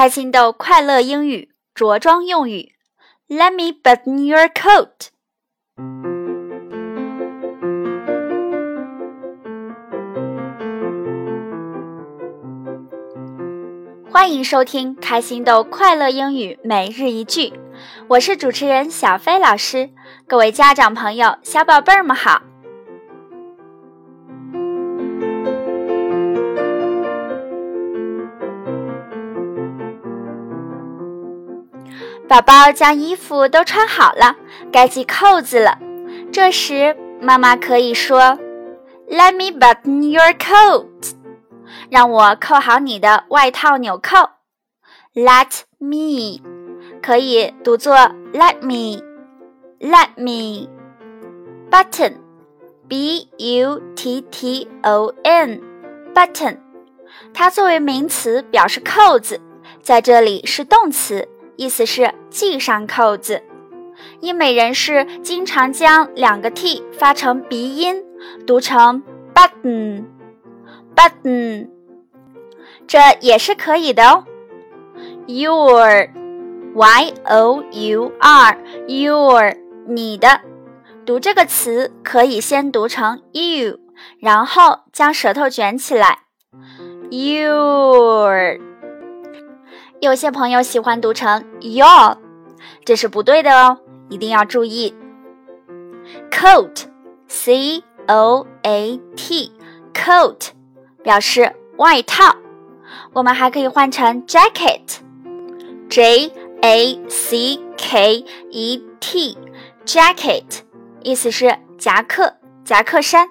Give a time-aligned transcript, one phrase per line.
[0.00, 2.72] 开心豆快乐英语着装用语
[3.28, 5.08] ，Let me button your coat。
[14.10, 17.52] 欢迎收听开心豆快乐英语每日一句，
[18.08, 19.90] 我是主持人小飞老师，
[20.26, 22.40] 各位家长朋友、小宝贝们好。
[32.30, 34.36] 宝宝将衣服都穿好了，
[34.70, 35.76] 该系扣子了。
[36.30, 38.38] 这时，妈妈可以说
[39.08, 40.86] ：“Let me button your coat。”
[41.90, 44.16] 让我扣好你的外套纽扣。
[45.12, 46.40] Let me
[47.02, 47.96] 可以读作
[48.32, 50.68] Let me，Let me
[51.68, 52.18] button
[52.86, 55.60] b u t t o n
[56.14, 56.58] button，
[57.34, 59.40] 它作为名词表示扣子，
[59.82, 61.28] 在这里是动词。
[61.60, 63.42] 意思是系上扣子。
[64.20, 68.02] 英美人士经常将两个 t 发成鼻音，
[68.46, 69.02] 读成
[69.34, 71.68] button，button，
[72.86, 74.24] 这也是可以的哦。
[75.26, 79.54] Your，y o u r，your，
[79.86, 80.40] 你的，
[81.04, 83.78] 读这个词可以先读成 you，
[84.18, 86.20] 然后将舌头卷起来
[87.10, 88.69] ，your。
[90.01, 92.17] 有些朋友喜欢读成 your，
[92.83, 94.93] 这是不对的哦，一定要注意。
[96.29, 100.49] coat，c o a t，coat
[101.01, 102.35] 表示外套，
[103.13, 110.43] 我们还可以换成 jacket，j a c k e t，jacket
[111.01, 113.29] 意思是夹克、夹克衫。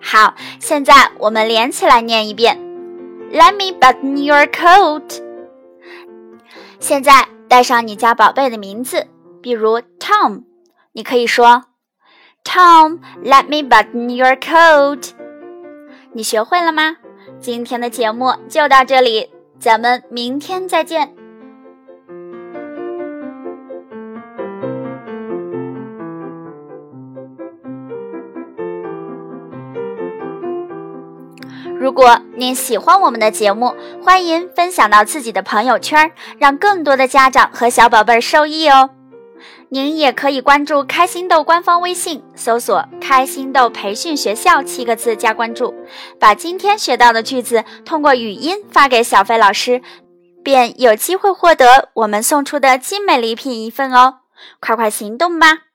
[0.00, 2.56] 好，现在我们连起来念一遍：
[3.32, 5.19] Let me button your coat。
[6.81, 9.07] 现在带上你家宝贝的名字，
[9.39, 10.43] 比如 Tom，
[10.93, 11.63] 你可以说
[12.43, 15.11] Tom，Let me button your coat。
[16.11, 16.97] 你学会了吗？
[17.39, 21.15] 今天的节目就到这里，咱们明天再见。
[31.81, 38.91] 如果您喜欢我们的节目，欢迎分享到自己的朋友圈，让更多的家长和小宝贝受益哦。
[39.69, 45.73] 您也可以关注开心豆官方微信，搜索“开心豆培训学校”七个字加关注，
[46.19, 49.81] 把今天学到的句子通过语音发给小飞老师，
[50.43, 54.19] 便有机会获得我们送出的精美礼品一份哦。
[54.59, 55.70] 快快行动吧！